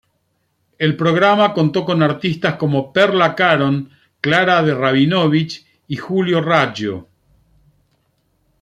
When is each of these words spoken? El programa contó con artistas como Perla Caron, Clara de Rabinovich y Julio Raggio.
El 0.79 0.97
programa 0.97 1.53
contó 1.53 1.85
con 1.85 2.01
artistas 2.01 2.55
como 2.55 2.91
Perla 2.91 3.35
Caron, 3.35 3.91
Clara 4.19 4.63
de 4.63 4.73
Rabinovich 4.73 5.63
y 5.89 5.95
Julio 5.97 6.41
Raggio. 6.41 7.07